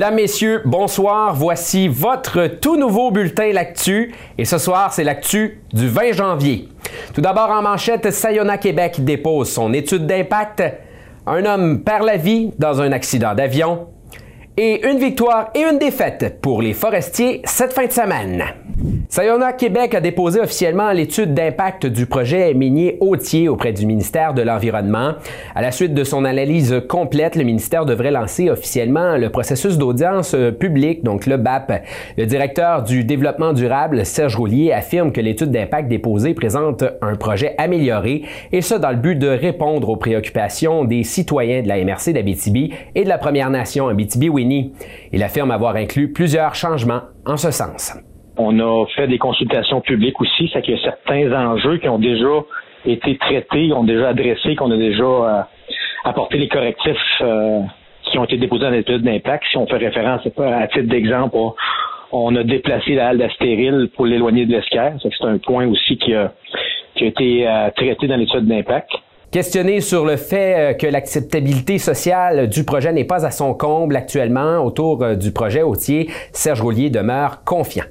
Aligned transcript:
Mesdames, 0.00 0.14
Messieurs, 0.14 0.62
bonsoir. 0.64 1.34
Voici 1.34 1.86
votre 1.86 2.46
tout 2.46 2.78
nouveau 2.78 3.10
bulletin 3.10 3.52
L'Actu. 3.52 4.14
Et 4.38 4.46
ce 4.46 4.56
soir, 4.56 4.94
c'est 4.94 5.04
l'actu 5.04 5.60
du 5.74 5.88
20 5.88 6.12
janvier. 6.12 6.70
Tout 7.12 7.20
d'abord, 7.20 7.50
en 7.50 7.60
manchette, 7.60 8.10
Sayona 8.10 8.56
Québec 8.56 9.04
dépose 9.04 9.50
son 9.50 9.74
étude 9.74 10.06
d'impact. 10.06 10.62
Un 11.26 11.44
homme 11.44 11.82
perd 11.82 12.04
la 12.04 12.16
vie 12.16 12.50
dans 12.58 12.80
un 12.80 12.92
accident 12.92 13.34
d'avion. 13.34 13.88
Et 14.56 14.88
une 14.88 14.96
victoire 14.96 15.50
et 15.54 15.64
une 15.64 15.78
défaite 15.78 16.40
pour 16.40 16.62
les 16.62 16.72
forestiers 16.72 17.42
cette 17.44 17.74
fin 17.74 17.84
de 17.84 17.92
semaine. 17.92 18.42
Sayona 19.12 19.52
Québec 19.54 19.96
a 19.96 20.00
déposé 20.00 20.40
officiellement 20.40 20.92
l'étude 20.92 21.34
d'impact 21.34 21.84
du 21.84 22.06
projet 22.06 22.54
minier 22.54 22.96
Hautier 23.00 23.48
auprès 23.48 23.72
du 23.72 23.84
ministère 23.84 24.34
de 24.34 24.42
l'Environnement. 24.42 25.14
À 25.52 25.62
la 25.62 25.72
suite 25.72 25.94
de 25.94 26.04
son 26.04 26.24
analyse 26.24 26.80
complète, 26.88 27.34
le 27.34 27.42
ministère 27.42 27.84
devrait 27.84 28.12
lancer 28.12 28.50
officiellement 28.50 29.16
le 29.16 29.28
processus 29.28 29.78
d'audience 29.78 30.36
publique, 30.60 31.02
donc 31.02 31.26
le 31.26 31.38
BAP. 31.38 31.82
Le 32.18 32.26
directeur 32.26 32.84
du 32.84 33.02
développement 33.02 33.52
durable, 33.52 34.06
Serge 34.06 34.36
Roulier, 34.36 34.70
affirme 34.70 35.10
que 35.10 35.20
l'étude 35.20 35.50
d'impact 35.50 35.88
déposée 35.88 36.32
présente 36.32 36.84
un 37.02 37.16
projet 37.16 37.56
amélioré, 37.58 38.22
et 38.52 38.60
ce 38.60 38.76
dans 38.76 38.90
le 38.90 38.96
but 38.96 39.18
de 39.18 39.26
répondre 39.26 39.88
aux 39.88 39.96
préoccupations 39.96 40.84
des 40.84 41.02
citoyens 41.02 41.62
de 41.62 41.68
la 41.68 41.84
MRC 41.84 42.12
d'Abitibi 42.12 42.72
et 42.94 43.02
de 43.02 43.08
la 43.08 43.18
Première 43.18 43.50
Nation 43.50 43.88
Abitibi-Winnie. 43.88 44.72
Il 45.10 45.24
affirme 45.24 45.50
avoir 45.50 45.74
inclus 45.74 46.12
plusieurs 46.12 46.54
changements 46.54 47.02
en 47.26 47.36
ce 47.36 47.50
sens. 47.50 47.96
On 48.36 48.58
a 48.58 48.86
fait 48.94 49.08
des 49.08 49.18
consultations 49.18 49.80
publiques 49.80 50.20
aussi, 50.20 50.48
c'est 50.52 50.62
qu'il 50.62 50.74
y 50.74 50.78
a 50.78 50.82
certains 50.82 51.32
enjeux 51.32 51.78
qui 51.78 51.88
ont 51.88 51.98
déjà 51.98 52.44
été 52.86 53.18
traités, 53.18 53.72
ont 53.72 53.84
déjà 53.84 54.08
adressés, 54.08 54.54
qu'on 54.56 54.70
a 54.70 54.76
déjà 54.76 55.04
euh, 55.04 55.42
apporté 56.04 56.38
les 56.38 56.48
correctifs 56.48 56.96
euh, 57.20 57.60
qui 58.04 58.18
ont 58.18 58.24
été 58.24 58.36
déposés 58.36 58.64
dans 58.64 58.70
l'étude 58.70 59.02
d'impact. 59.02 59.44
Si 59.50 59.56
on 59.56 59.66
fait 59.66 59.76
référence, 59.76 60.22
à 60.26 60.66
titre 60.68 60.88
d'exemple, 60.88 61.36
on 62.12 62.34
a 62.36 62.42
déplacé 62.42 62.94
la 62.94 63.08
halle 63.08 63.18
d'astérile 63.18 63.90
pour 63.94 64.06
l'éloigner 64.06 64.46
de 64.46 64.52
l'esquerre. 64.52 64.94
C'est 65.02 65.26
un 65.26 65.38
point 65.38 65.66
aussi 65.66 65.96
qui 65.98 66.14
a, 66.14 66.32
été 66.96 67.46
euh, 67.46 67.70
traité 67.76 68.06
dans 68.06 68.16
l'étude 68.16 68.46
d'impact. 68.46 68.90
Questionné 69.32 69.80
sur 69.80 70.04
le 70.04 70.16
fait 70.16 70.76
que 70.76 70.88
l'acceptabilité 70.88 71.78
sociale 71.78 72.48
du 72.48 72.64
projet 72.64 72.92
n'est 72.92 73.04
pas 73.04 73.24
à 73.24 73.30
son 73.30 73.54
comble 73.54 73.94
actuellement 73.94 74.58
autour 74.58 75.16
du 75.16 75.32
projet 75.32 75.62
Autier, 75.62 76.08
Serge 76.32 76.60
Roulier 76.60 76.90
demeure 76.90 77.44
confiant. 77.44 77.84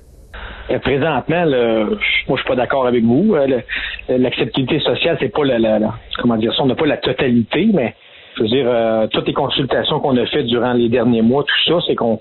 Euh, 0.72 0.80
présentement, 0.80 1.46
moi, 1.46 2.38
je 2.38 2.42
suis 2.42 2.48
pas 2.48 2.56
d'accord 2.56 2.86
avec 2.86 3.04
vous. 3.04 3.36
Euh, 3.36 3.62
l'acceptabilité 4.10 4.80
sociale, 4.80 5.18
c'est 5.20 5.34
pas 5.34 5.44
la, 5.44 5.80
comment 6.20 6.38
dire 6.38 6.54
ça, 6.54 6.64
on 6.64 6.68
n'a 6.68 6.76
pas 6.76 6.86
la 6.86 6.98
totalité, 6.98 7.70
mais 7.74 7.96
je 8.36 8.44
veux 8.44 8.50
dire, 8.50 8.66
euh, 8.68 9.08
toutes 9.08 9.28
les 9.28 9.34
consultations 9.34 10.00
qu'on 10.00 10.16
a 10.18 10.26
faites 10.28 10.46
durant 10.46 10.74
les 10.74 10.90
derniers 10.90 11.22
mois, 11.22 11.44
tout 11.44 11.72
ça, 11.72 11.80
c'est 11.88 11.96
qu'on 11.96 12.20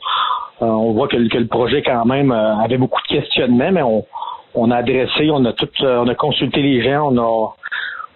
on 0.60 0.92
voit 0.92 1.08
que, 1.08 1.16
le 1.16 1.46
projet 1.46 1.82
quand 1.82 2.04
même 2.04 2.32
avait 2.32 2.78
beaucoup 2.78 3.00
de 3.02 3.20
questionnements, 3.20 3.70
mais 3.70 3.82
on, 3.82 4.04
on 4.54 4.70
a 4.70 4.76
adressé, 4.76 5.30
on 5.30 5.44
a 5.44 5.52
tout, 5.52 5.68
on 5.82 6.08
a 6.08 6.14
consulté 6.14 6.62
les 6.62 6.82
gens, 6.82 7.12
on 7.12 7.18
a 7.18 7.54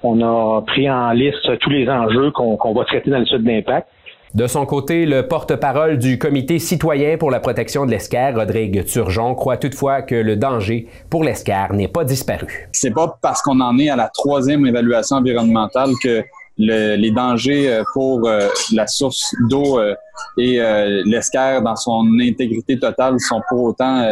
on 0.05 0.21
a 0.21 0.63
pris 0.63 0.91
en 0.91 1.13
liste 1.13 1.59
tous 1.61 1.71
les 1.71 1.89
enjeux 1.89 2.33
qu'on 2.33 2.75
va 2.75 2.85
traiter 2.85 3.09
dans 3.09 3.21
l'étude 3.21 3.45
d'impact. 3.45 3.87
De 4.35 4.47
son 4.47 4.65
côté, 4.65 5.05
le 5.05 5.29
porte-parole 5.29 5.99
du 5.99 6.19
Comité 6.19 6.59
citoyen 6.59 7.19
pour 7.19 7.31
la 7.31 7.39
protection 7.39 7.85
de 7.85 7.91
l'escar, 7.91 8.35
Rodrigue 8.35 8.83
Turgeon, 8.87 9.35
croit 9.35 9.59
toutefois 9.59 10.01
que 10.01 10.15
le 10.15 10.37
danger 10.37 10.89
pour 11.11 11.23
l'escar 11.23 11.75
n'est 11.75 11.89
pas 11.89 12.05
disparu. 12.05 12.71
C'est 12.73 12.93
pas 12.95 13.19
parce 13.21 13.43
qu'on 13.43 13.61
en 13.61 13.79
est 13.79 13.91
à 13.91 13.97
la 13.97 14.09
troisième 14.09 14.67
évaluation 14.67 15.17
environnementale 15.17 15.91
que 16.03 16.25
les 16.57 17.11
dangers 17.11 17.71
euh, 17.71 17.83
pour 17.93 18.27
euh, 18.27 18.49
la 18.73 18.87
source 18.87 19.35
d'eau 19.51 19.79
euh, 19.79 19.95
et 20.39 20.61
l'escar 21.05 21.61
dans 21.61 21.77
son 21.77 22.07
intégrité 22.21 22.79
totale 22.79 23.17
sont 23.19 23.43
pour 23.51 23.65
autant 23.65 24.03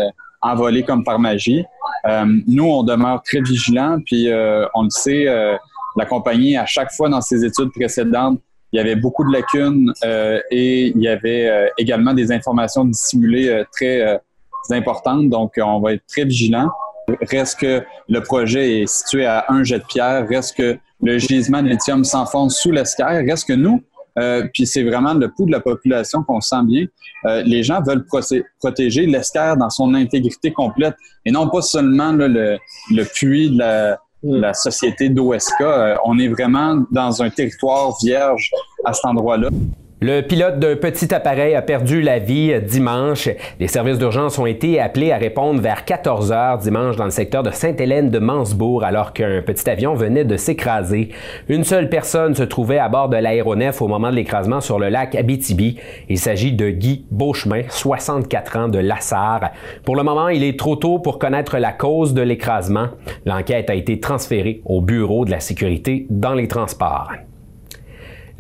envolés 0.42 0.82
comme 0.82 1.02
par 1.02 1.18
magie. 1.18 1.64
nous, 2.46 2.64
on 2.64 2.82
demeure 2.82 3.22
très 3.22 3.40
vigilants, 3.40 3.98
puis 4.04 4.28
on 4.74 4.82
le 4.82 4.90
sait, 4.90 5.26
la 5.96 6.06
compagnie, 6.06 6.56
à 6.56 6.66
chaque 6.66 6.90
fois 6.92 7.08
dans 7.08 7.20
ses 7.20 7.44
études 7.44 7.70
précédentes, 7.72 8.40
il 8.72 8.76
y 8.76 8.80
avait 8.80 8.96
beaucoup 8.96 9.24
de 9.24 9.32
lacunes 9.32 9.92
euh, 10.04 10.40
et 10.50 10.88
il 10.88 11.00
y 11.00 11.08
avait 11.08 11.48
euh, 11.48 11.68
également 11.76 12.14
des 12.14 12.30
informations 12.30 12.84
dissimulées 12.84 13.48
euh, 13.48 13.64
très 13.72 14.20
importantes. 14.70 15.28
Donc, 15.28 15.54
on 15.60 15.80
va 15.80 15.94
être 15.94 16.06
très 16.06 16.24
vigilant. 16.24 16.68
Reste 17.22 17.58
que 17.58 17.82
le 18.08 18.20
projet 18.20 18.82
est 18.82 18.86
situé 18.86 19.26
à 19.26 19.46
un 19.48 19.64
jet 19.64 19.80
de 19.80 19.84
pierre, 19.84 20.28
reste 20.28 20.56
que 20.56 20.78
le 21.02 21.18
gisement 21.18 21.62
de 21.62 21.68
lithium 21.68 22.04
s'enfonce 22.04 22.58
sous 22.60 22.70
l'escalier, 22.70 23.28
reste 23.28 23.48
que 23.48 23.54
nous, 23.54 23.82
puis 24.52 24.66
c'est 24.66 24.84
vraiment 24.84 25.14
le 25.14 25.28
pouls 25.28 25.46
de 25.46 25.52
la 25.52 25.60
population 25.60 26.22
qu'on 26.22 26.40
sent 26.40 26.62
bien. 26.64 26.86
les 27.44 27.64
gens 27.64 27.82
veulent 27.82 28.04
protéger 28.60 29.06
l'escalier 29.06 29.56
dans 29.58 29.70
son 29.70 29.94
intégrité 29.94 30.52
complète 30.52 30.94
et 31.24 31.32
non 31.32 31.48
pas 31.48 31.62
seulement 31.62 32.12
le, 32.12 32.58
le 32.90 33.04
puits 33.04 33.50
de 33.50 33.58
la, 33.58 33.98
la 34.22 34.54
société 34.54 35.08
d'OSK. 35.08 35.60
Euh, 35.60 35.96
on 36.04 36.18
est 36.18 36.28
vraiment 36.28 36.84
dans 36.90 37.22
un 37.22 37.30
territoire 37.30 37.96
vierge 38.02 38.50
à 38.84 38.92
cet 38.92 39.04
endroit-là. 39.04 39.48
Le 40.02 40.22
pilote 40.22 40.58
d'un 40.58 40.76
petit 40.76 41.12
appareil 41.12 41.54
a 41.54 41.60
perdu 41.60 42.00
la 42.00 42.18
vie 42.18 42.58
dimanche. 42.62 43.28
Les 43.58 43.68
services 43.68 43.98
d'urgence 43.98 44.38
ont 44.38 44.46
été 44.46 44.80
appelés 44.80 45.12
à 45.12 45.18
répondre 45.18 45.60
vers 45.60 45.84
14 45.84 46.32
heures 46.32 46.56
dimanche 46.56 46.96
dans 46.96 47.04
le 47.04 47.10
secteur 47.10 47.42
de 47.42 47.50
Sainte-Hélène 47.50 48.08
de 48.08 48.18
Mansbourg 48.18 48.82
alors 48.82 49.12
qu'un 49.12 49.42
petit 49.42 49.68
avion 49.68 49.92
venait 49.92 50.24
de 50.24 50.38
s'écraser. 50.38 51.10
Une 51.50 51.64
seule 51.64 51.90
personne 51.90 52.34
se 52.34 52.42
trouvait 52.42 52.78
à 52.78 52.88
bord 52.88 53.10
de 53.10 53.18
l'aéronef 53.18 53.82
au 53.82 53.88
moment 53.88 54.10
de 54.10 54.16
l'écrasement 54.16 54.62
sur 54.62 54.78
le 54.78 54.88
lac 54.88 55.14
Abitibi. 55.14 55.78
Il 56.08 56.18
s'agit 56.18 56.54
de 56.54 56.70
Guy 56.70 57.04
Beauchemin, 57.10 57.64
64 57.68 58.56
ans 58.56 58.68
de 58.68 58.78
Lassar. 58.78 59.50
Pour 59.84 59.96
le 59.96 60.02
moment, 60.02 60.28
il 60.28 60.44
est 60.44 60.58
trop 60.58 60.76
tôt 60.76 60.98
pour 60.98 61.18
connaître 61.18 61.58
la 61.58 61.72
cause 61.72 62.14
de 62.14 62.22
l'écrasement. 62.22 62.86
L'enquête 63.26 63.68
a 63.68 63.74
été 63.74 64.00
transférée 64.00 64.62
au 64.64 64.80
Bureau 64.80 65.26
de 65.26 65.30
la 65.30 65.40
sécurité 65.40 66.06
dans 66.08 66.32
les 66.32 66.48
transports. 66.48 67.10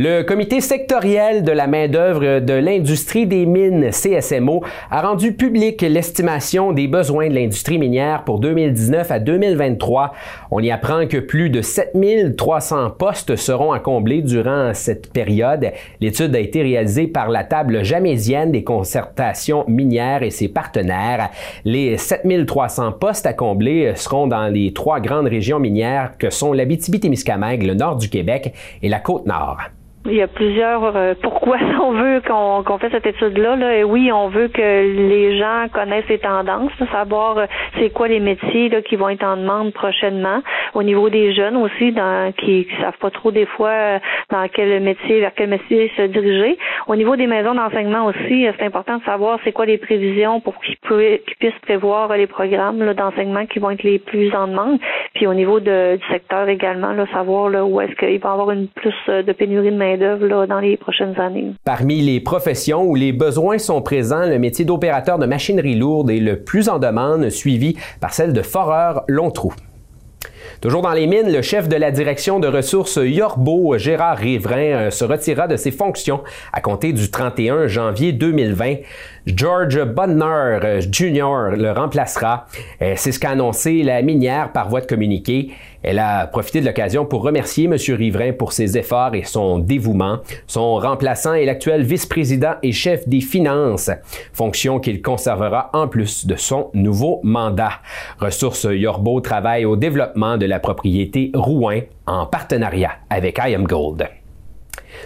Le 0.02 0.22
comité 0.22 0.62
sectoriel 0.62 1.42
de 1.42 1.52
la 1.52 1.66
main-d'œuvre 1.66 2.40
de 2.40 2.54
l'industrie 2.54 3.26
des 3.26 3.44
mines, 3.44 3.90
CSMO, 3.90 4.64
a 4.90 5.02
rendu 5.02 5.34
public 5.34 5.82
l'estimation 5.82 6.72
des 6.72 6.88
besoins 6.88 7.28
de 7.28 7.34
l'industrie 7.34 7.76
minière 7.76 8.24
pour 8.24 8.38
2019 8.38 9.10
à 9.10 9.18
2023. 9.18 10.14
On 10.52 10.60
y 10.60 10.70
apprend 10.70 11.06
que 11.06 11.18
plus 11.18 11.50
de 11.50 11.60
7300 11.60 12.92
postes 12.98 13.36
seront 13.36 13.72
à 13.72 13.78
combler 13.78 14.22
durant 14.22 14.72
cette 14.72 15.12
période. 15.12 15.70
L'étude 16.00 16.34
a 16.34 16.40
été 16.40 16.62
réalisée 16.62 17.06
par 17.06 17.28
la 17.28 17.44
table 17.44 17.84
jamésienne 17.84 18.52
des 18.52 18.64
concertations 18.64 19.66
minières 19.68 20.22
et 20.22 20.30
ses 20.30 20.48
partenaires. 20.48 21.28
Les 21.66 21.98
7300 21.98 22.92
postes 22.92 23.26
à 23.26 23.34
combler 23.34 23.92
seront 23.96 24.28
dans 24.28 24.48
les 24.48 24.72
trois 24.72 25.00
grandes 25.00 25.28
régions 25.28 25.58
minières 25.58 26.12
que 26.16 26.30
sont 26.30 26.54
l'Abitibi-Témiscamingue, 26.54 27.64
le 27.64 27.74
nord 27.74 27.96
du 27.96 28.08
Québec 28.08 28.54
et 28.80 28.88
la 28.88 29.00
Côte-Nord. 29.00 29.58
Il 30.06 30.14
y 30.14 30.22
a 30.22 30.28
plusieurs 30.28 30.96
euh, 30.96 31.12
pourquoi 31.20 31.58
on 31.82 31.92
veut 31.92 32.22
qu'on 32.26 32.62
qu'on 32.64 32.78
fait 32.78 32.90
cette 32.90 33.06
étude-là. 33.06 33.56
Là. 33.56 33.76
Et 33.76 33.84
oui, 33.84 34.10
on 34.10 34.28
veut 34.28 34.48
que 34.48 34.60
les 34.62 35.38
gens 35.38 35.66
connaissent 35.70 36.08
les 36.08 36.18
tendances, 36.18 36.72
savoir 36.90 37.36
euh, 37.36 37.46
c'est 37.78 37.90
quoi 37.90 38.08
les 38.08 38.18
métiers 38.18 38.70
là, 38.70 38.80
qui 38.80 38.96
vont 38.96 39.10
être 39.10 39.24
en 39.24 39.36
demande 39.36 39.74
prochainement. 39.74 40.42
Au 40.72 40.82
niveau 40.82 41.10
des 41.10 41.34
jeunes 41.34 41.56
aussi, 41.56 41.92
dans, 41.92 42.32
qui 42.32 42.66
ne 42.70 42.82
savent 42.82 42.96
pas 42.98 43.10
trop 43.10 43.30
des 43.30 43.44
fois 43.44 43.68
euh, 43.68 43.98
dans 44.30 44.48
quel 44.48 44.80
métier, 44.82 45.20
vers 45.20 45.32
quel 45.36 45.50
métier 45.50 45.92
se 45.94 46.02
diriger. 46.02 46.56
Au 46.90 46.96
niveau 46.96 47.14
des 47.14 47.28
maisons 47.28 47.54
d'enseignement 47.54 48.06
aussi, 48.06 48.46
c'est 48.58 48.66
important 48.66 48.98
de 48.98 49.04
savoir 49.04 49.38
c'est 49.44 49.52
quoi 49.52 49.64
les 49.64 49.78
prévisions 49.78 50.40
pour 50.40 50.54
qu'ils 50.60 50.76
puissent 51.38 51.52
prévoir 51.62 52.12
les 52.16 52.26
programmes 52.26 52.94
d'enseignement 52.94 53.46
qui 53.46 53.60
vont 53.60 53.70
être 53.70 53.84
les 53.84 54.00
plus 54.00 54.34
en 54.34 54.48
demande. 54.48 54.80
Puis 55.14 55.28
au 55.28 55.34
niveau 55.34 55.60
du 55.60 55.70
secteur 56.10 56.48
également, 56.48 56.90
là, 56.92 57.06
savoir 57.12 57.48
où 57.64 57.80
est-ce 57.80 57.94
qu'il 57.94 58.18
va 58.18 58.30
y 58.30 58.32
avoir 58.32 58.50
une 58.50 58.66
plus 58.66 58.92
de 59.06 59.32
pénurie 59.32 59.70
de 59.70 59.76
main 59.76 60.46
dans 60.48 60.58
les 60.58 60.76
prochaines 60.76 61.14
années. 61.20 61.52
Parmi 61.64 62.00
les 62.00 62.18
professions 62.18 62.82
où 62.82 62.96
les 62.96 63.12
besoins 63.12 63.58
sont 63.58 63.82
présents, 63.82 64.26
le 64.28 64.40
métier 64.40 64.64
d'opérateur 64.64 65.20
de 65.20 65.26
machinerie 65.26 65.76
lourde 65.76 66.10
est 66.10 66.18
le 66.18 66.42
plus 66.42 66.68
en 66.68 66.80
demande, 66.80 67.30
suivi 67.30 67.76
par 68.00 68.12
celle 68.12 68.32
de 68.32 68.42
foreur 68.42 69.04
long 69.06 69.30
trou. 69.30 69.52
Toujours 70.60 70.82
dans 70.82 70.92
les 70.92 71.06
mines, 71.06 71.32
le 71.32 71.40
chef 71.40 71.68
de 71.68 71.76
la 71.76 71.90
direction 71.90 72.38
de 72.38 72.46
ressources 72.46 72.98
Yorbo, 73.02 73.78
Gérard 73.78 74.18
Riverain, 74.18 74.56
euh, 74.56 74.90
se 74.90 75.04
retira 75.04 75.48
de 75.48 75.56
ses 75.56 75.70
fonctions 75.70 76.22
à 76.52 76.60
compter 76.60 76.92
du 76.92 77.10
31 77.10 77.66
janvier 77.66 78.12
2020. 78.12 78.76
George 79.26 79.82
Budner 79.82 80.24
euh, 80.24 80.80
Jr. 80.82 81.56
le 81.56 81.72
remplacera. 81.72 82.46
Euh, 82.82 82.92
c'est 82.96 83.12
ce 83.12 83.18
qu'a 83.18 83.30
annoncé 83.30 83.82
la 83.82 84.02
minière 84.02 84.52
par 84.52 84.68
voie 84.68 84.82
de 84.82 84.86
communiqué. 84.86 85.50
Elle 85.82 85.98
a 85.98 86.26
profité 86.26 86.60
de 86.60 86.66
l'occasion 86.66 87.06
pour 87.06 87.22
remercier 87.22 87.64
M. 87.64 87.76
Riverain 87.96 88.32
pour 88.32 88.52
ses 88.52 88.76
efforts 88.76 89.14
et 89.14 89.24
son 89.24 89.58
dévouement. 89.58 90.18
Son 90.46 90.74
remplaçant 90.76 91.34
est 91.34 91.44
l'actuel 91.44 91.82
vice-président 91.82 92.54
et 92.62 92.72
chef 92.72 93.08
des 93.08 93.20
finances, 93.20 93.90
fonction 94.32 94.78
qu'il 94.78 95.00
conservera 95.02 95.70
en 95.72 95.88
plus 95.88 96.26
de 96.26 96.36
son 96.36 96.70
nouveau 96.74 97.20
mandat. 97.22 97.80
Ressources 98.18 98.66
Yorbo 98.70 99.20
travaille 99.20 99.64
au 99.64 99.76
développement 99.76 100.36
de 100.36 100.46
la 100.46 100.60
propriété 100.60 101.30
Rouen 101.34 101.80
en 102.06 102.26
partenariat 102.26 102.92
avec 103.08 103.38
I 103.42 103.56
Gold. 103.56 104.19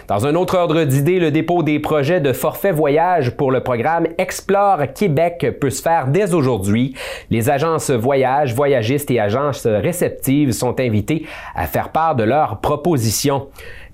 Dans 0.07 0.25
un 0.25 0.35
autre 0.35 0.57
ordre 0.57 0.83
d'idée, 0.83 1.19
le 1.19 1.31
dépôt 1.31 1.63
des 1.63 1.79
projets 1.79 2.21
de 2.21 2.33
forfait 2.33 2.71
voyage 2.71 3.31
pour 3.31 3.51
le 3.51 3.61
programme 3.61 4.07
Explore 4.17 4.93
Québec 4.93 5.57
peut 5.59 5.69
se 5.69 5.81
faire 5.81 6.07
dès 6.07 6.33
aujourd'hui. 6.33 6.95
Les 7.29 7.49
agences 7.49 7.91
voyage, 7.91 8.53
voyagistes 8.53 9.11
et 9.11 9.19
agences 9.19 9.65
réceptives 9.65 10.51
sont 10.51 10.79
invitées 10.79 11.25
à 11.55 11.67
faire 11.67 11.89
part 11.89 12.15
de 12.15 12.23
leurs 12.23 12.59
propositions. 12.61 13.47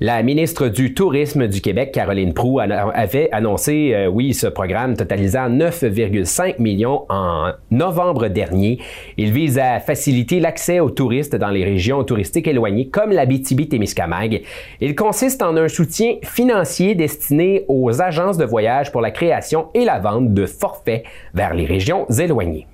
La 0.03 0.23
ministre 0.23 0.67
du 0.67 0.95
Tourisme 0.95 1.47
du 1.47 1.61
Québec, 1.61 1.91
Caroline 1.91 2.33
Proux, 2.33 2.59
avait 2.59 3.29
annoncé, 3.31 3.91
euh, 3.93 4.07
oui, 4.07 4.33
ce 4.33 4.47
programme 4.47 4.97
totalisant 4.97 5.47
9,5 5.47 6.55
millions 6.59 7.05
en 7.07 7.51
novembre 7.69 8.27
dernier. 8.27 8.79
Il 9.17 9.31
vise 9.31 9.59
à 9.59 9.79
faciliter 9.79 10.39
l'accès 10.39 10.79
aux 10.79 10.89
touristes 10.89 11.35
dans 11.35 11.51
les 11.51 11.63
régions 11.63 12.03
touristiques 12.03 12.47
éloignées 12.47 12.87
comme 12.87 13.11
l'Abitibi-Témiscamingue. 13.11 14.41
Il 14.79 14.95
consiste 14.95 15.43
en 15.43 15.55
un 15.55 15.67
soutien 15.67 15.80
financier 16.23 16.95
destiné 16.95 17.65
aux 17.67 18.01
agences 18.01 18.37
de 18.37 18.45
voyage 18.45 18.91
pour 18.91 19.01
la 19.01 19.11
création 19.11 19.69
et 19.73 19.85
la 19.85 19.99
vente 19.99 20.33
de 20.33 20.45
forfaits 20.45 21.03
vers 21.33 21.53
les 21.53 21.65
régions 21.65 22.05
éloignées. 22.09 22.67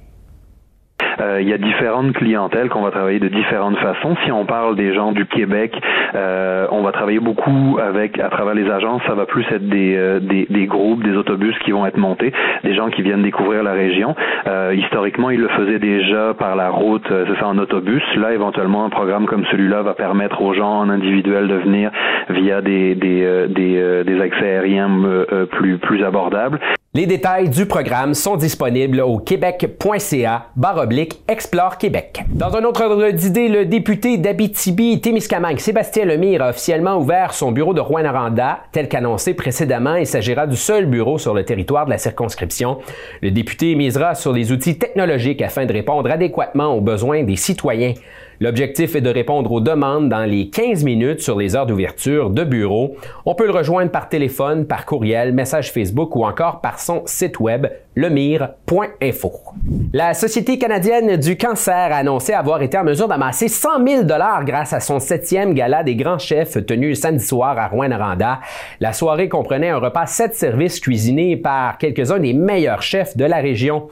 Euh, 1.19 1.41
il 1.41 1.49
y 1.49 1.53
a 1.53 1.57
différentes 1.57 2.13
clientèles 2.13 2.69
qu'on 2.69 2.81
va 2.81 2.91
travailler 2.91 3.19
de 3.19 3.27
différentes 3.27 3.77
façons. 3.77 4.15
Si 4.25 4.31
on 4.31 4.45
parle 4.45 4.75
des 4.75 4.93
gens 4.93 5.11
du 5.11 5.25
Québec, 5.25 5.73
euh, 6.15 6.67
on 6.71 6.81
va 6.83 6.91
travailler 6.91 7.19
beaucoup 7.19 7.79
avec 7.81 8.19
à 8.19 8.29
travers 8.29 8.53
les 8.53 8.69
agences. 8.69 9.01
Ça 9.07 9.15
va 9.15 9.25
plus 9.25 9.45
être 9.51 9.67
des, 9.67 9.95
euh, 9.95 10.19
des, 10.19 10.47
des, 10.49 10.65
groupes, 10.65 11.03
des 11.03 11.15
autobus 11.15 11.57
qui 11.59 11.71
vont 11.71 11.85
être 11.85 11.97
montés, 11.97 12.31
des 12.63 12.75
gens 12.75 12.89
qui 12.89 13.01
viennent 13.01 13.23
découvrir 13.23 13.63
la 13.63 13.73
région. 13.73 14.15
Euh, 14.47 14.73
historiquement, 14.75 15.29
ils 15.29 15.39
le 15.39 15.49
faisaient 15.49 15.79
déjà 15.79 16.33
par 16.33 16.55
la 16.55 16.69
route, 16.69 17.07
c'est 17.07 17.39
ça, 17.39 17.47
en 17.47 17.57
autobus. 17.57 18.03
Là, 18.15 18.33
éventuellement, 18.33 18.85
un 18.85 18.89
programme 18.89 19.25
comme 19.25 19.45
celui-là 19.51 19.81
va 19.81 19.93
permettre 19.93 20.41
aux 20.41 20.53
gens 20.53 20.79
en 20.79 20.89
individuel 20.89 21.47
de 21.47 21.55
venir 21.55 21.91
via 22.29 22.61
des, 22.61 22.95
des, 22.95 23.47
des, 23.49 24.03
des 24.05 24.21
accès 24.21 24.57
aériens 24.57 24.89
plus, 25.51 25.77
plus 25.77 26.03
abordables. 26.03 26.59
Les 26.97 27.05
détails 27.05 27.49
du 27.49 27.67
programme 27.67 28.15
sont 28.15 28.37
disponibles 28.37 29.01
au 29.01 29.19
québec.ca 29.19 30.47
baroblique 30.55 31.21
Explore 31.27 31.77
Québec. 31.77 32.23
Dans 32.27 32.55
un 32.55 32.63
autre 32.63 32.83
ordre 32.83 33.11
d'idée, 33.11 33.49
le 33.49 33.67
député 33.67 34.17
d'Abitibi-Témiscamingue, 34.17 35.59
Sébastien 35.59 36.05
Lemire, 36.05 36.41
a 36.41 36.49
officiellement 36.49 36.97
ouvert 36.97 37.35
son 37.35 37.51
bureau 37.51 37.75
de 37.75 37.81
Rouen-Noranda. 37.81 38.61
Tel 38.71 38.89
qu'annoncé 38.89 39.35
précédemment, 39.35 39.93
il 39.93 40.07
s'agira 40.07 40.47
du 40.47 40.55
seul 40.55 40.87
bureau 40.87 41.19
sur 41.19 41.35
le 41.35 41.45
territoire 41.45 41.85
de 41.85 41.91
la 41.91 41.99
circonscription. 41.99 42.79
Le 43.21 43.29
député 43.29 43.75
misera 43.75 44.15
sur 44.15 44.33
les 44.33 44.51
outils 44.51 44.79
technologiques 44.79 45.43
afin 45.43 45.67
de 45.67 45.73
répondre 45.73 46.09
adéquatement 46.09 46.73
aux 46.73 46.81
besoins 46.81 47.21
des 47.21 47.35
citoyens. 47.35 47.93
L'objectif 48.39 48.95
est 48.95 49.01
de 49.01 49.09
répondre 49.09 49.51
aux 49.51 49.61
demandes 49.61 50.09
dans 50.09 50.23
les 50.23 50.49
15 50.49 50.83
minutes 50.83 51.21
sur 51.21 51.39
les 51.39 51.55
heures 51.55 51.65
d'ouverture 51.65 52.29
de 52.29 52.43
bureau. 52.43 52.95
On 53.25 53.33
peut 53.33 53.47
le 53.47 53.51
rejoindre 53.51 53.89
par 53.89 54.09
téléphone, 54.09 54.67
par 54.67 54.85
courriel, 54.85 55.33
message 55.33 55.71
Facebook 55.71 56.15
ou 56.15 56.23
encore 56.23 56.61
par 56.61 56.79
son 56.79 57.01
site 57.05 57.39
web 57.39 57.65
lemire.info. 57.95 59.31
La 59.91 60.13
Société 60.13 60.59
canadienne 60.59 61.17
du 61.17 61.35
cancer 61.35 61.73
a 61.73 61.95
annoncé 61.95 62.33
avoir 62.33 62.61
été 62.61 62.77
en 62.77 62.83
mesure 62.83 63.07
d'amasser 63.07 63.47
100 63.47 63.87
000 63.87 64.03
dollars 64.03 64.45
grâce 64.45 64.71
à 64.71 64.81
son 64.81 64.99
septième 64.99 65.55
gala 65.55 65.81
des 65.81 65.95
grands 65.95 66.19
chefs 66.19 66.63
tenu 66.67 66.93
samedi 66.93 67.25
soir 67.25 67.57
à 67.57 67.67
Rouen-Noranda. 67.67 68.39
La 68.79 68.93
soirée 68.93 69.29
comprenait 69.29 69.69
un 69.69 69.79
repas 69.79 70.05
7 70.05 70.35
services 70.35 70.79
cuisinés 70.79 71.37
par 71.37 71.79
quelques-uns 71.79 72.19
des 72.19 72.33
meilleurs 72.33 72.83
chefs 72.83 73.17
de 73.17 73.25
la 73.25 73.37
région. 73.37 73.87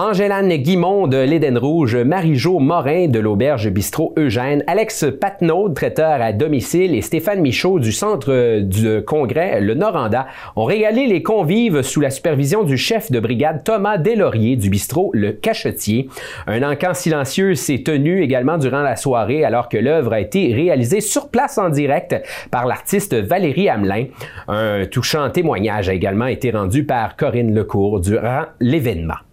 Angélane 0.00 0.54
Guimond 0.58 1.08
de 1.08 1.16
l'Éden 1.16 1.58
Rouge, 1.58 1.96
Marie-Jo 1.96 2.60
Morin 2.60 3.08
de 3.08 3.18
l'Auberge 3.18 3.68
Bistrot 3.68 4.14
Eugène, 4.16 4.62
Alex 4.68 5.06
Patnaud, 5.20 5.70
traiteur 5.70 6.22
à 6.22 6.32
domicile, 6.32 6.94
et 6.94 7.02
Stéphane 7.02 7.40
Michaud 7.40 7.80
du 7.80 7.90
Centre 7.90 8.60
du 8.60 9.02
Congrès 9.04 9.60
Le 9.60 9.74
Noranda 9.74 10.28
ont 10.54 10.66
régalé 10.66 11.08
les 11.08 11.24
convives 11.24 11.82
sous 11.82 12.00
la 12.00 12.10
supervision 12.10 12.62
du 12.62 12.76
chef 12.76 13.10
de 13.10 13.18
brigade 13.18 13.64
Thomas 13.64 13.98
Deslauriers 13.98 14.54
du 14.54 14.70
bistrot 14.70 15.10
Le 15.14 15.32
Cachetier. 15.32 16.08
Un 16.46 16.62
encant 16.62 16.94
silencieux 16.94 17.56
s'est 17.56 17.82
tenu 17.82 18.22
également 18.22 18.56
durant 18.56 18.82
la 18.82 18.94
soirée 18.94 19.44
alors 19.44 19.68
que 19.68 19.78
l'œuvre 19.78 20.12
a 20.12 20.20
été 20.20 20.54
réalisée 20.54 21.00
sur 21.00 21.28
place 21.28 21.58
en 21.58 21.70
direct 21.70 22.14
par 22.52 22.66
l'artiste 22.66 23.14
Valérie 23.16 23.68
Hamelin. 23.68 24.04
Un 24.46 24.86
touchant 24.86 25.28
témoignage 25.30 25.88
a 25.88 25.94
également 25.94 26.26
été 26.26 26.52
rendu 26.52 26.84
par 26.84 27.16
Corinne 27.16 27.52
Lecourt 27.52 27.98
durant 27.98 28.42
l'événement. 28.60 29.27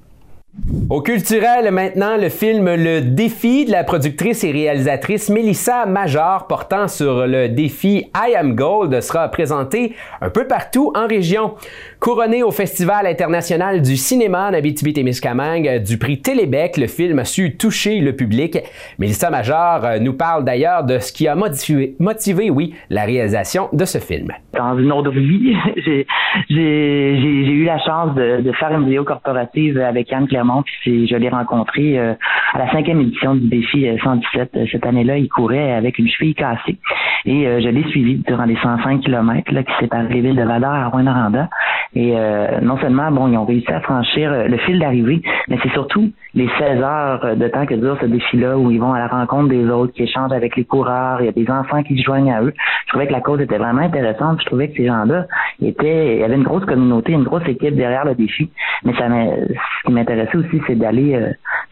Au 0.90 1.02
culturel, 1.02 1.70
maintenant, 1.72 2.16
le 2.16 2.30
film 2.30 2.66
Le 2.76 3.02
Défi 3.02 3.66
de 3.66 3.72
la 3.72 3.84
productrice 3.84 4.44
et 4.44 4.52
réalisatrice 4.52 5.30
Melissa 5.30 5.86
Major 5.86 6.48
portant 6.48 6.88
sur 6.88 7.28
le 7.28 7.50
défi 7.50 8.06
I 8.16 8.36
Am 8.36 8.56
Gold 8.56 9.02
sera 9.02 9.28
présenté 9.28 9.94
un 10.22 10.30
peu 10.30 10.48
partout 10.48 10.94
en 10.96 11.08
région. 11.08 11.56
Couronné 12.00 12.44
au 12.44 12.52
Festival 12.52 13.06
international 13.06 13.82
du 13.82 13.98
cinéma 13.98 14.52
d'Abitibi-Témiscamingue 14.52 15.84
du 15.84 15.98
prix 15.98 16.22
Télébec, 16.22 16.78
le 16.78 16.88
film 16.88 17.20
a 17.20 17.26
su 17.26 17.58
toucher 17.58 18.00
le 18.00 18.16
public. 18.16 18.60
Melissa 19.00 19.30
Major 19.30 19.84
euh, 19.84 20.00
nous 20.00 20.14
parle 20.14 20.46
d'ailleurs 20.46 20.84
de 20.84 21.00
ce 21.00 21.12
qui 21.12 21.28
a 21.28 21.36
motivé, 21.36 21.96
motivé, 22.00 22.50
oui, 22.50 22.76
la 22.90 23.06
réalisation 23.06 23.70
de 23.74 23.86
ce 23.86 23.98
film. 23.98 24.32
Dans 24.56 24.78
une 24.78 24.92
autre 24.92 25.12
vie, 25.12 25.56
j'ai 26.50 26.56
eu 26.56 27.66
la 27.66 27.80
chance 27.80 28.14
de, 28.16 28.42
de, 28.42 28.52
faire 28.54 28.72
une 28.72 28.86
vidéo 28.86 29.04
corporative 29.04 29.80
avec 29.80 30.14
Anne 30.14 30.28
Clermont, 30.28 30.45
puis 30.82 31.08
je 31.08 31.16
l'ai 31.16 31.30
rencontré 31.30 31.98
euh, 31.98 32.14
à 32.54 32.60
la 32.60 32.72
cinquième 32.72 33.02
édition 33.02 33.36
du 33.36 33.48
défi 33.48 33.88
117. 34.04 34.52
Euh, 34.56 34.66
cette 34.72 34.86
année-là, 34.86 35.18
il 35.18 35.30
courait 35.30 35.74
avec 35.74 35.98
une 36.00 36.08
cheville 36.08 36.36
cassée. 36.36 36.78
Et 37.26 37.46
je 37.46 37.70
l'ai 37.70 37.84
suivi 37.90 38.18
durant 38.28 38.46
les 38.46 38.56
105 38.58 39.02
km 39.02 39.52
là, 39.52 39.64
qui 39.64 39.72
séparent 39.80 40.04
les 40.04 40.22
villes 40.22 40.36
de 40.36 40.44
Vadar 40.44 40.76
à 40.76 40.88
Rouyn-Noranda. 40.90 41.50
Et 41.96 42.14
euh, 42.14 42.60
non 42.62 42.78
seulement, 42.78 43.10
bon, 43.10 43.30
ils 43.30 43.38
ont 43.38 43.46
réussi 43.46 43.72
à 43.72 43.80
franchir 43.80 44.32
euh, 44.32 44.48
le 44.48 44.58
fil 44.58 44.80
d'arrivée, 44.80 45.22
mais 45.48 45.58
c'est 45.64 45.72
surtout 45.72 46.12
les 46.34 46.50
16 46.60 46.82
heures 46.82 47.38
de 47.38 47.48
temps 47.48 47.66
que 47.66 47.76
dure 47.76 47.98
ce 48.02 48.06
défi-là 48.06 48.58
où 48.58 48.70
ils 48.70 48.80
vont 48.80 48.94
à 48.94 49.00
la 49.00 49.08
rencontre 49.08 49.48
des 49.48 49.66
autres, 49.70 49.94
qui 49.94 50.04
échangent 50.04 50.34
avec 50.34 50.58
les 50.58 50.66
coureurs, 50.66 51.22
il 51.22 51.28
y 51.28 51.30
a 51.30 51.32
des 51.32 51.50
enfants 51.50 51.84
qui 51.84 51.98
se 51.98 52.04
joignent 52.04 52.34
à 52.34 52.42
eux. 52.42 52.54
Je 52.96 53.00
trouvais 53.00 53.08
que 53.08 53.14
la 53.14 53.22
cause 53.22 53.42
était 53.42 53.58
vraiment 53.58 53.82
intéressante. 53.82 54.40
Je 54.40 54.46
trouvais 54.46 54.70
que 54.70 54.78
ces 54.78 54.86
gens-là 54.86 55.28
étaient, 55.62 56.16
il 56.16 56.20
y 56.22 56.24
avait 56.24 56.36
une 56.36 56.44
grosse 56.44 56.64
communauté, 56.64 57.12
une 57.12 57.26
grosse 57.26 57.46
équipe 57.46 57.76
derrière 57.76 58.06
le 58.06 58.16
défi. 58.16 58.50
Mais 58.86 58.94
ça 58.94 59.10
ce 59.10 59.86
qui 59.86 59.92
m'intéressait 59.92 60.38
aussi, 60.38 60.62
c'est 60.66 60.76
d'aller 60.76 61.20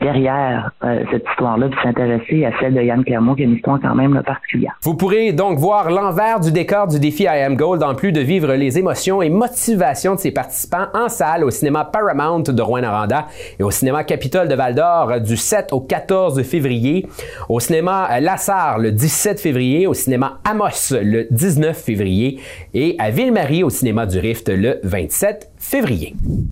euh, 0.04 0.14
derrière 0.14 0.72
cette 1.12 1.26
histoire-là, 1.30 1.68
de 1.68 1.76
s'intéresser 1.82 2.46
à 2.46 2.52
celle 2.60 2.74
de 2.74 2.82
Yann 2.82 3.04
Clermont, 3.04 3.36
qui 3.36 3.42
est 3.44 3.46
une 3.46 3.56
histoire 3.56 3.80
quand 3.82 3.96
même 3.96 4.22
particulière. 4.26 4.74
Vous 4.82 4.96
pourrez 4.96 5.32
donc 5.32 5.58
voir 5.58 5.90
l'envers 5.90 6.40
du 6.40 6.52
décor 6.52 6.88
du 6.88 7.00
défi 7.00 7.24
I 7.24 7.44
Am 7.44 7.56
Gold, 7.56 7.84
en 7.84 7.96
plus 7.96 8.12
de 8.12 8.22
vivre 8.22 8.54
les 8.54 8.78
émotions 8.78 9.22
et 9.22 9.30
motivations 9.30 10.16
de 10.16 10.20
ses 10.20 10.32
participants 10.32 10.88
en 10.94 11.10
salle 11.10 11.44
au 11.44 11.50
cinéma 11.50 11.86
Paramount 11.86 12.42
de 12.42 12.62
Rouen-Noranda 12.62 13.28
et 13.60 13.64
au 13.64 13.72
cinéma 13.72 14.04
Capitole 14.04 14.48
de 14.48 14.56
Val-d'Or 14.56 15.22
du 15.22 15.38
7 15.38 15.74
au 15.74 15.82
14 15.82 16.42
février, 16.44 17.08
au 17.50 17.60
cinéma 17.60 18.20
Lassar 18.20 18.80
le 18.80 18.92
17 18.92 19.40
février, 19.40 19.88
au 19.88 19.94
cinéma 19.94 20.40
Amos 20.44 20.92
le 20.92 21.28
19 21.32 21.78
février. 21.78 22.40
Et 22.74 22.96
à 23.00 23.10
Ville-Marie 23.10 23.64
au 23.64 23.70
cinéma 23.70 24.06
du 24.06 24.20
Rift 24.20 24.50
le 24.50 24.80
27 24.84 25.53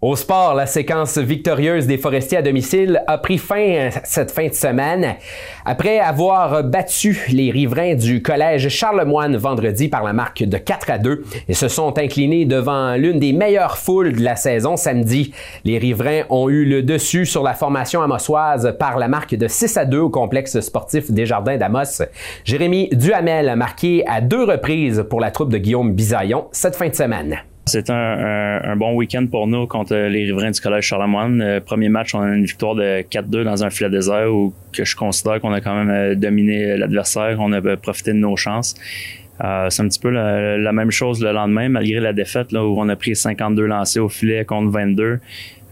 Au 0.02 0.16
sport, 0.16 0.56
la 0.56 0.66
séquence 0.66 1.20
victorieuse 1.20 1.86
des 1.86 1.98
forestiers 1.98 2.40
à 2.40 2.42
domicile 2.42 3.04
a 3.06 3.20
pris 3.20 3.38
fin 3.38 3.90
cette 4.04 4.32
fin 4.32 4.48
de 4.48 4.54
semaine. 4.54 5.16
Après 5.64 6.00
avoir 6.00 6.64
battu 6.64 7.20
les 7.30 7.52
riverains 7.52 7.94
du 7.94 8.24
collège 8.24 8.70
Charlemagne 8.70 9.36
vendredi 9.38 9.90
par 9.90 10.04
la 10.04 10.14
marque 10.14 10.44
de 10.44 10.58
4 10.58 10.90
à 10.90 10.98
2, 10.98 11.24
ils 11.50 11.56
se 11.56 11.68
sont 11.68 12.00
inclinés 12.00 12.46
devant 12.46 12.96
l'une 12.96 13.20
des 13.20 13.32
meilleures 13.32 13.78
foules 13.78 14.14
de 14.14 14.24
la 14.24 14.36
saison 14.36 14.76
samedi. 14.76 15.34
Les 15.66 15.78
riverains 15.78 16.24
ont 16.30 16.50
eu 16.50 16.66
le 16.66 16.82
dessus 16.82 17.28
sur 17.28 17.44
la 17.44 17.54
formation 17.54 18.02
amossoise 18.02 18.76
par 18.80 18.98
la 18.98 19.08
marque 19.08 19.36
de 19.36 19.48
6 19.48 19.78
à 19.78 19.86
2 19.86 20.00
au 20.00 20.10
complexe 20.10 20.60
sportif 20.62 21.12
des 21.12 21.28
Jardins 21.28 21.58
d'Amos. 21.58 22.02
Jérémy 22.44 22.90
Duhamel 22.92 23.50
a 23.50 23.56
marqué 23.56 24.04
à 24.08 24.22
deux 24.22 24.46
reprises 24.46 25.06
pour 25.10 25.20
la 25.20 25.30
troupe 25.30 25.52
de 25.52 25.58
Guillaume 25.58 25.94
Bisaillon 25.94 26.48
cette 26.52 26.76
fin 26.76 26.90
de 26.90 26.96
semaine. 26.96 27.44
C'est 27.66 27.90
un, 27.90 28.76
bon 28.76 28.96
week-end 28.96 29.28
pour 29.30 29.48
nous 29.48 29.68
contre 29.68 29.96
les 29.96 30.26
riverains 30.26 30.52
du 30.52 30.60
Collège 30.60 30.86
Charlemagne. 30.86 31.42
Euh, 31.42 31.60
premier 31.60 31.90
match, 31.90 32.16
on 32.16 32.22
a 32.22 32.28
une 32.28 32.44
victoire 32.44 32.74
de 32.76 33.02
4-2 33.02 33.44
dans 33.44 33.64
un 33.64 33.70
filet 33.70 33.90
désert 33.90 34.34
où 34.34 34.54
je 34.74 34.96
considère 34.96 35.40
qu'on 35.40 35.54
a 35.54 35.62
quand 35.62 35.76
même 35.76 35.90
euh, 35.90 36.16
dominé 36.16 36.76
l'adversaire, 36.76 37.38
on 37.40 37.52
a 37.54 37.78
profité 37.78 38.14
de 38.14 38.18
nos 38.18 38.36
chances. 38.36 38.76
Euh, 39.44 39.70
c'est 39.70 39.84
un 39.84 39.88
petit 39.88 40.00
peu 40.00 40.10
la, 40.10 40.72
même 40.72 40.92
chose 40.92 41.24
le 41.24 41.32
lendemain, 41.32 41.70
malgré 41.70 42.00
la 42.00 42.14
défaite 42.14 42.52
où 42.52 42.58
on 42.58 42.90
a 42.90 42.96
pris 42.96 43.16
52 43.16 43.66
lancés 43.66 44.00
au 44.00 44.10
filet 44.10 44.44
contre 44.44 44.72
22. 44.72 45.20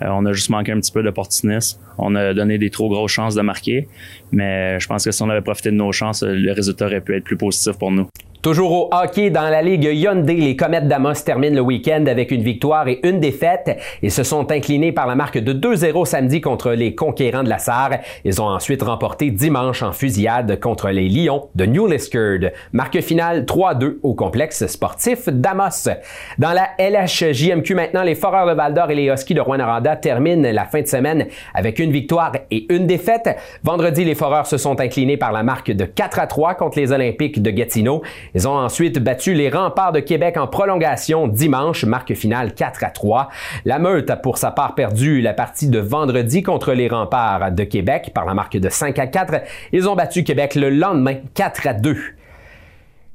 on 0.01 0.25
a 0.25 0.33
juste 0.33 0.49
manqué 0.49 0.71
un 0.71 0.79
petit 0.79 0.91
peu 0.91 1.03
d'opportunisme. 1.03 1.79
On 1.97 2.15
a 2.15 2.33
donné 2.33 2.57
des 2.57 2.69
trop 2.69 2.89
grosses 2.89 3.11
chances 3.11 3.35
de 3.35 3.41
marquer, 3.41 3.87
mais 4.31 4.79
je 4.79 4.87
pense 4.87 5.05
que 5.05 5.11
si 5.11 5.21
on 5.21 5.29
avait 5.29 5.41
profité 5.41 5.71
de 5.71 5.75
nos 5.75 5.91
chances, 5.91 6.23
le 6.23 6.51
résultat 6.51 6.85
aurait 6.85 7.01
pu 7.01 7.15
être 7.15 7.23
plus 7.23 7.37
positif 7.37 7.73
pour 7.77 7.91
nous. 7.91 8.07
Toujours 8.41 8.71
au 8.71 8.89
hockey 8.93 9.31
dans 9.31 9.49
la 9.49 9.61
Ligue 9.61 9.83
Hyundai, 9.83 10.35
les 10.35 10.55
Comètes 10.55 10.87
d'Amos 10.87 11.15
terminent 11.25 11.57
le 11.57 11.61
week-end 11.61 12.05
avec 12.07 12.31
une 12.31 12.41
victoire 12.41 12.87
et 12.87 13.01
une 13.03 13.19
défaite. 13.19 13.77
Ils 14.01 14.13
se 14.13 14.23
sont 14.23 14.49
inclinés 14.49 14.93
par 14.93 15.07
la 15.07 15.15
marque 15.15 15.39
de 15.39 15.51
2-0 15.51 16.05
samedi 16.05 16.39
contre 16.39 16.71
les 16.71 16.95
Conquérants 16.95 17.43
de 17.43 17.49
la 17.49 17.57
Sarre. 17.57 17.97
Ils 18.23 18.41
ont 18.41 18.47
ensuite 18.47 18.81
remporté 18.81 19.29
dimanche 19.29 19.83
en 19.83 19.91
fusillade 19.91 20.57
contre 20.61 20.87
les 20.87 21.09
Lions 21.09 21.49
de 21.55 21.65
New 21.65 21.85
Liskerd. 21.85 22.53
Marque 22.71 23.01
finale 23.01 23.43
3-2 23.43 23.97
au 24.03 24.13
complexe 24.13 24.65
sportif 24.67 25.27
d'Amos. 25.27 25.89
Dans 26.37 26.53
la 26.53 26.69
LHJMQ 26.79 27.75
maintenant, 27.75 28.03
les 28.03 28.15
Foreurs 28.15 28.47
de 28.47 28.53
Val-d'Or 28.53 28.89
et 28.91 28.95
les 28.95 29.09
Huskies 29.09 29.33
de 29.33 29.41
Rouen-Noranda 29.41 29.97
terminent 29.97 30.49
la 30.49 30.63
fin 30.63 30.81
de 30.81 30.87
semaine 30.87 31.27
avec 31.53 31.77
une 31.77 31.91
victoire 31.91 32.31
et 32.51 32.73
une 32.73 32.87
défaite. 32.87 33.37
Vendredi, 33.63 34.05
les 34.05 34.15
Foreurs 34.15 34.47
se 34.47 34.57
sont 34.57 34.79
inclinés 34.79 35.17
par 35.17 35.33
la 35.33 35.43
marque 35.43 35.71
de 35.71 35.83
4 35.83 36.25
3 36.25 36.53
contre 36.53 36.79
les 36.79 36.93
Olympiques 36.93 37.41
de 37.41 37.51
Gatineau. 37.51 38.01
Ils 38.35 38.47
ont 38.47 38.57
ensuite 38.57 38.99
battu 38.99 39.33
les 39.33 39.49
remparts 39.49 39.91
de 39.91 39.99
Québec 39.99 40.37
en 40.37 40.47
prolongation 40.47 41.27
dimanche, 41.27 41.83
marque 41.85 42.13
finale 42.13 42.53
4 42.53 42.83
à 42.83 42.89
3. 42.89 43.29
La 43.65 43.79
Meute 43.79 44.09
a 44.09 44.17
pour 44.17 44.37
sa 44.37 44.51
part 44.51 44.75
perdu 44.75 45.21
la 45.21 45.33
partie 45.33 45.67
de 45.67 45.79
vendredi 45.79 46.43
contre 46.43 46.73
les 46.73 46.87
remparts 46.87 47.51
de 47.51 47.63
Québec 47.63 48.11
par 48.13 48.25
la 48.25 48.33
marque 48.33 48.57
de 48.57 48.69
5 48.69 48.97
à 48.99 49.07
4. 49.07 49.41
Ils 49.71 49.87
ont 49.89 49.95
battu 49.95 50.23
Québec 50.23 50.55
le 50.55 50.69
lendemain 50.69 51.15
4 51.33 51.67
à 51.67 51.73
2. 51.73 51.97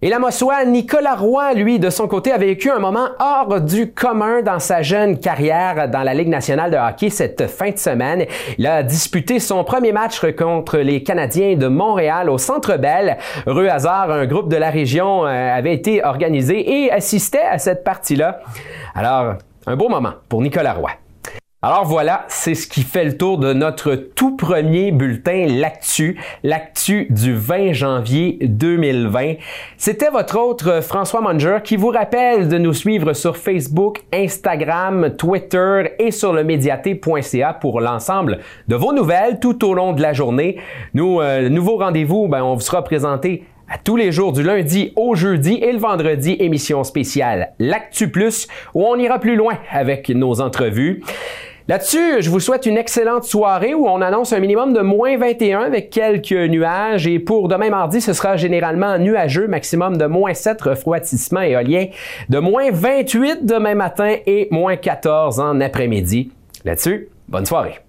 Et 0.05 0.11
la 0.11 0.19
Mossois, 0.19 0.67
Nicolas 0.67 1.15
Roy, 1.15 1.55
lui, 1.55 1.79
de 1.79 1.89
son 1.89 2.09
côté, 2.09 2.31
a 2.31 2.37
vécu 2.37 2.71
un 2.71 2.79
moment 2.79 3.09
hors 3.21 3.63
du 3.63 3.91
commun 3.91 4.43
dans 4.43 4.59
sa 4.59 4.83
jeune 4.83 5.19
carrière 5.19 5.89
dans 5.89 6.03
la 6.03 6.13
Ligue 6.13 6.29
nationale 6.29 6.71
de 6.71 6.77
hockey 6.77 7.09
cette 7.09 7.47
fin 7.47 7.71
de 7.71 7.79
semaine. 7.79 8.27
Il 8.59 8.67
a 8.67 8.83
disputé 8.83 9.41
son 9.41 9.65
premier 9.65 9.93
match 9.93 10.21
contre 10.33 10.77
les 10.77 11.03
Canadiens 11.03 11.57
de 11.57 11.69
Montréal 11.69 12.29
au 12.29 12.37
Centre 12.37 12.77
Bell. 12.77 13.17
Heureux 13.47 13.69
hasard, 13.69 14.11
un 14.11 14.27
groupe 14.27 14.51
de 14.51 14.59
la 14.59 14.69
région 14.69 15.25
euh, 15.25 15.57
avait 15.57 15.73
été 15.73 16.05
organisé 16.05 16.85
et 16.85 16.93
assistait 16.93 17.41
à 17.41 17.57
cette 17.57 17.83
partie-là. 17.83 18.41
Alors, 18.95 19.37
un 19.67 19.75
beau 19.75 19.89
moment 19.89 20.13
pour 20.29 20.43
Nicolas 20.43 20.75
Roy. 20.75 20.91
Alors 21.67 21.87
voilà, 21.87 22.27
c'est 22.29 22.55
ce 22.55 22.67
qui 22.69 22.83
fait 22.83 23.05
le 23.05 23.17
tour 23.17 23.39
de 23.39 23.55
notre 23.55 23.95
tout 23.95 24.37
premier 24.37 24.93
bulletin 24.93 25.47
L'Actu, 25.49 26.21
l'Actu 26.43 27.07
du 27.09 27.35
20 27.35 27.73
janvier 27.73 28.37
2020. 28.43 29.37
C'était 29.79 30.11
votre 30.11 30.39
autre 30.39 30.83
François 30.83 31.23
Manger 31.23 31.61
qui 31.65 31.77
vous 31.77 31.89
rappelle 31.89 32.49
de 32.49 32.59
nous 32.59 32.75
suivre 32.75 33.15
sur 33.15 33.39
Facebook, 33.39 34.03
Instagram, 34.13 35.17
Twitter 35.17 35.95
et 35.99 36.11
sur 36.11 36.35
le 36.35 36.45
médiaté.ca 36.45 37.55
pour 37.55 37.81
l'ensemble 37.81 38.41
de 38.69 38.77
vos 38.77 38.93
nouvelles 38.93 39.41
tout 39.41 39.65
au 39.65 39.73
long 39.73 39.95
de 39.95 40.03
la 40.03 40.13
journée. 40.13 40.59
Nous, 40.93 41.23
euh, 41.23 41.49
nouveau 41.49 41.79
rendez-vous, 41.79 42.29
ben, 42.29 42.43
on 42.43 42.57
vous 42.57 42.61
sera 42.61 42.85
présenté 42.85 43.45
à 43.71 43.79
tous 43.79 43.97
les 43.97 44.13
jours 44.13 44.33
du 44.35 44.43
lundi 44.43 44.93
au 44.97 45.15
jeudi 45.15 45.55
et 45.55 45.73
le 45.73 45.79
vendredi, 45.79 46.37
émission 46.41 46.85
spéciale 46.85 47.55
L'Actu 47.59 48.11
Plus, 48.11 48.49
où 48.75 48.85
on 48.85 48.97
ira 48.97 49.19
plus 49.19 49.37
loin 49.37 49.55
avec 49.71 50.11
nos 50.11 50.43
entrevues. 50.43 51.03
Là-dessus, 51.67 52.21
je 52.21 52.29
vous 52.29 52.41
souhaite 52.41 52.67
une 52.67 52.77
excellente 52.77 53.25
soirée 53.25 53.73
où 53.73 53.89
on 53.89 54.03
annonce 54.03 54.35
un 54.35 54.39
minimum 54.39 54.75
de 54.75 54.81
moins 54.81 55.17
21 55.17 55.61
avec 55.61 55.89
quelques 55.89 56.33
nuages 56.33 57.07
et 57.07 57.19
pour 57.19 57.49
demain 57.49 57.71
mardi, 57.71 58.03
ce 58.03 58.13
sera 58.13 58.37
généralement 58.37 58.99
nuageux, 58.99 59.49
maximum 59.49 59.97
de 59.97 60.05
moins 60.05 60.35
7 60.35 60.61
refroidissement 60.61 61.41
éolien, 61.41 61.87
de 62.29 62.39
moins 62.39 62.71
28 62.71 63.47
demain 63.47 63.75
matin 63.75 64.15
et 64.27 64.47
moins 64.51 64.77
14 64.77 65.41
en 65.41 65.59
après-midi. 65.63 66.31
Là-dessus, 66.67 67.09
bonne 67.29 67.47
soirée. 67.47 67.84